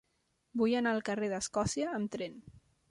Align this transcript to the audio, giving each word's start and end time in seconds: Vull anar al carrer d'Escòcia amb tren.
Vull 0.61 0.73
anar 0.79 0.95
al 0.99 1.03
carrer 1.11 1.31
d'Escòcia 1.35 1.95
amb 2.01 2.15
tren. 2.19 2.39